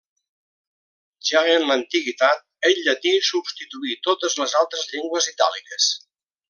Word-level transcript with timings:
Ja 1.31 1.43
en 1.57 1.67
l'antiguitat, 1.71 2.43
el 2.71 2.75
llatí 2.87 3.13
substituí 3.29 3.97
totes 4.09 4.39
les 4.43 4.59
altres 4.63 4.93
llengües 4.95 5.33
itàliques. 5.35 5.97